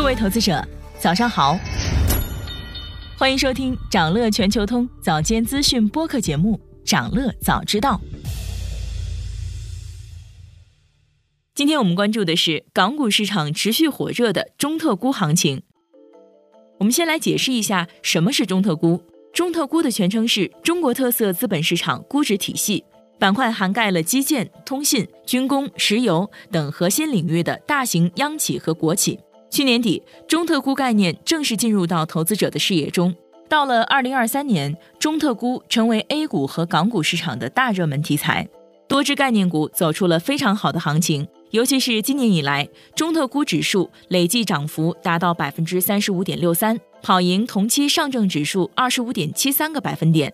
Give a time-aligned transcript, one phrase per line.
[0.00, 0.66] 各位投资者，
[0.98, 1.58] 早上好，
[3.18, 6.58] 欢迎收听长乐全球通早间资讯播客节目
[6.88, 8.00] 《长乐早知道》。
[11.54, 15.62] 今天我们关注的是港股市场持续火热的中特估行情。
[16.78, 19.02] 我们先来解释一下什么是中特估。
[19.34, 22.82] 中特估的全称是中国特色资本市场估值体系，
[23.18, 29.20] 板块涵盖了基建、通信、军工、石油等核心领域的大型央企和国企。
[29.50, 33.14] 去年底，中特估概念正式进入到投资者的视野中。
[33.48, 38.48] 到了二零二三年，中特估成为 A 股和港股市场的大热门题材，
[38.86, 41.26] 多只概念股走出了非常好的行情。
[41.50, 50.32] 尤其是今年以来，中特估指数累计涨幅达到百分之三十五点六三，跑赢同期上证指数二十五点七三个百分点。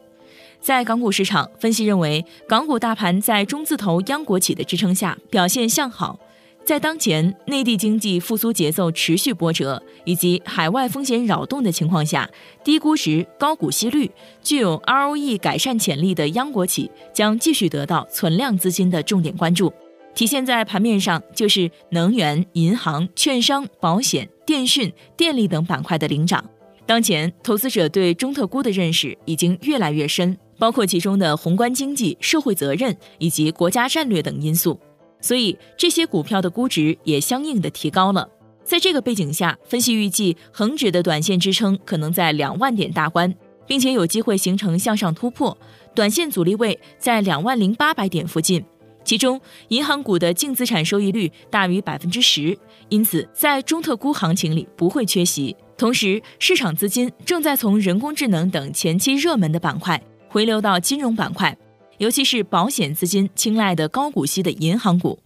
[0.60, 6.18] 在港股市场，分析认为，港股大盘在中字头央国企的支撑下表现向好。
[6.66, 12.28] 在当前内地经济复苏节奏持续波折以及海外风险扰动的情况下，
[12.64, 14.10] 低估值、高股息率、
[14.42, 19.72] 具有 ROE 改善潜力的央国企将继续得到存量资金的重点关注。
[20.12, 26.44] 体现在盘面上，就是能源、银行、券商、保险、电讯、电力等板块的领涨。
[26.84, 34.80] 当前，投资者对中特估的认识已经越来越深，包括其中的宏观经济、社会责任以及国家战略等因素，
[35.26, 38.28] 所以这些股票的估值也相应的提高了。
[38.62, 43.34] 在这个背景下，分析预计恒指的短线支撑可能在两万点大关，
[43.66, 45.58] 并且有机会形成向上突破，
[45.96, 48.64] 短线阻力位在两万零八百点附近。
[49.02, 52.56] 其中，银行股的净资产收益率大于百分之十，
[52.88, 55.56] 因此在中特估行情里不会缺席。
[55.76, 61.56] 同时，市场资金正在从人工智能等前期热门的板块回流到金融板块，
[61.98, 65.20] 尤其是保险资金青睐的高股息的银行股。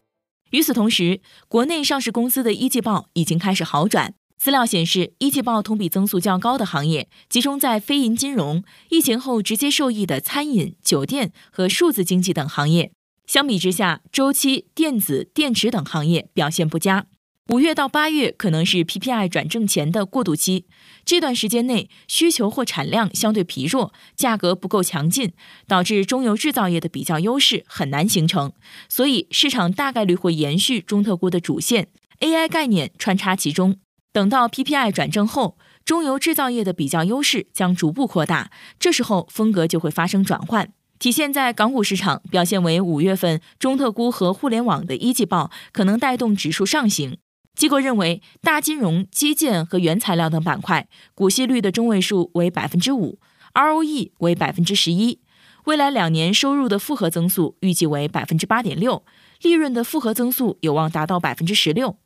[0.50, 4.14] 与此同时，国内上市公司的一季报已经开始好转。
[4.36, 12.90] 资料显示，一季报同比增速较高的行业集中在非银金融、疫情后直接受益的餐饮、酒店和数字经济等行业。
[13.26, 17.06] 相比之下，周期、电子、电池等行业表现不佳。
[17.52, 20.66] 五月到八月可能是 PPI 转正前的过渡期，
[21.04, 25.32] 这段时间内需求或产量相对疲弱，价格不够强劲，
[25.66, 28.52] 导致中游制造业的比较优势很难形成。
[28.88, 31.88] 所以市场大概率会延续中特估的主线
[32.20, 33.78] ，AI 概念穿插其中。
[34.12, 40.72] 等到 PPI 转正后，中游制造业的比较优势将逐步扩大，这时候风格就会发生转换。
[41.00, 47.16] 体现在港股市场表现为五月份中特估和互联网的一季报可能带动指数上行。
[47.60, 53.18] 机构认为，大金融、基建和原材料等板块股息率的中位数为百分之五
[53.52, 55.20] ，ROE 为百分之十一，
[55.66, 59.04] 未来两年收入的复合增速预计为百分之八点六，
[59.42, 61.98] 利润的复合增速有望达到百分之十六。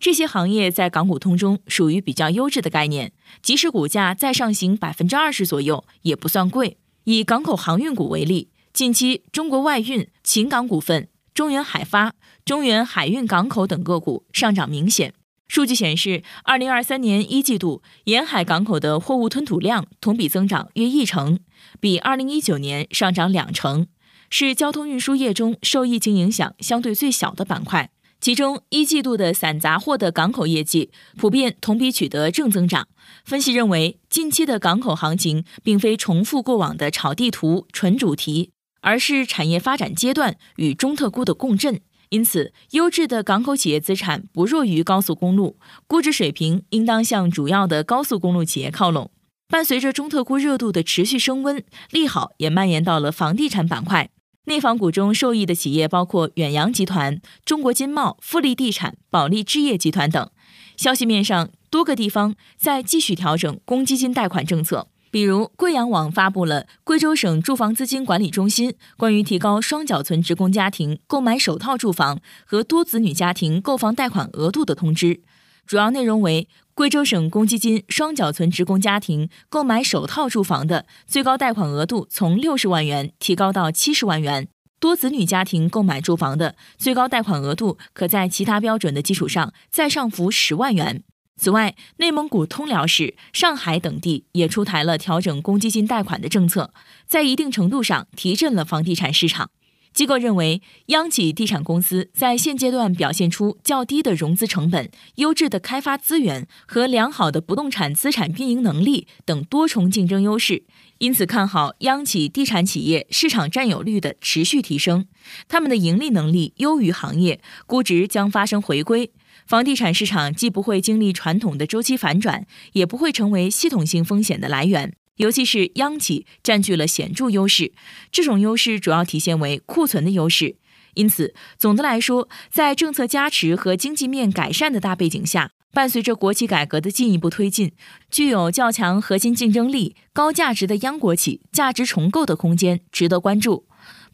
[0.00, 6.78] 这些行业在港股通中属于比较优质的概念，即使股价再上行百分之二十左右，也不算贵。
[7.04, 12.14] 以港口航运股为例，近期中国外运、秦港股份、中原海发、
[12.46, 15.12] 中原海运港口等个股上涨明显。
[15.48, 21.38] 数据显示，二零二三年一季度沿海港口的货物吞吐量同比增长约一成，
[21.78, 23.86] 比二零一九年上涨两成，
[24.30, 27.90] 是交通运输业中受疫情影响相对最小的板块。
[28.18, 32.88] 其中一季度的散杂货的港口业绩普遍同比取得正增长。
[33.26, 41.80] 分析认为，近期的港口行情并非重复过往的炒地图、纯主题，而是产业发展阶段与中特估的共振。
[42.10, 49.10] 因此，优质的港口企业资产不弱于高速公路，估值水平应当向主要的高速公路企业靠拢。
[49.48, 54.10] 伴随着中特估热度的持续升温，利好也蔓延到了房地产板块。
[54.44, 60.30] 内房股中受益的企业包括远洋集团、中国金茂、富力地产、保利置业集团等。
[60.76, 75.22] 消息面上，多个地方在继续调整公积金贷款政策，比如贵阳网发布了贵州省住房资金管理中心关于提高双缴存职工家庭购买首套住房和多子女家庭购房贷款额度的通知，
[75.66, 76.48] 主要内容为。
[76.74, 84.44] 贵州省公积金双缴存职工家庭购买首套住房的最高贷款额度从六十万元提高到七十万元；
[84.78, 91.02] 多子女家庭购买住房的最高贷款额度可在其他标准的基础上再上浮十万元。
[91.38, 96.72] 此外，内蒙古通辽市、上海等地也出台了调整公积金贷款的政策，
[97.06, 99.50] 在一定程度上提振了房地产市场。
[99.96, 110.64] 机构认为，央企地产公司在现阶段表现出较低的融资成本、优质的开发资源和良好的不动产资产运营能力等多重竞争优势，
[110.98, 115.06] 因此看好央企地产企业市场占有率的持续提升。
[115.48, 119.10] 他们的盈利能力优于行业，估值将发生回归。
[119.46, 124.92] 房地产市场既不会经历传统的周期反转，也不会成为系统性风险的来源。
[125.16, 127.72] 尤其是央企占据了显著优势，
[128.10, 130.56] 这种优势主要体现为库存的优势。
[130.94, 137.72] 因此，总的来说，在政策加持和经济面改善的大背景下，伴随着国企改革的进一步推进，
[138.10, 143.66] 具有较强核心竞争力、高价值的央国企价值重构的空间，值得关注。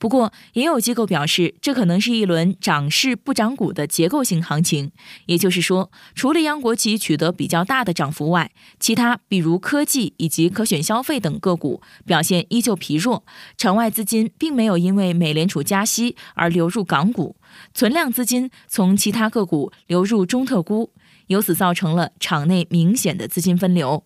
[0.03, 4.91] 不过，也有机构表示，这可能是一轮涨势不涨股的结构性行情。
[5.27, 8.51] 也就是说，除了央国企取得比较大的涨幅外，
[8.81, 13.25] 其他比如科技以及可选消费等个股表现依旧疲弱。
[13.57, 17.37] 场外资金并没有因为美联储加息而流入港股，
[17.73, 20.91] 存量资金从其他个股流入中特估，
[21.29, 24.03] 由此造成了场内明显的资金分流。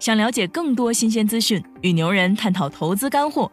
[0.00, 3.52] 想了解更多新鲜资讯，与牛人探讨投资干货。